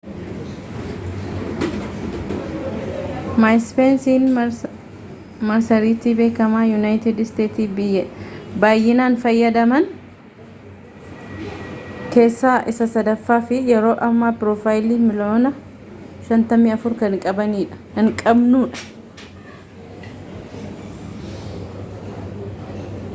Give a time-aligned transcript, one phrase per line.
[3.41, 4.23] maayiispeesiin
[5.49, 7.99] marsariitii beekamaa yuunaayitid isteetsiitti
[8.63, 9.85] baayyinaan fayyadamaman
[12.15, 15.53] keessaa isa sadaffaa fi yeroo ammaa piroofaayilii miiliyoona
[16.33, 18.89] 54 kan qabanudha